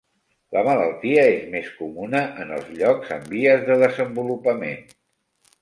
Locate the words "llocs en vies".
2.79-3.65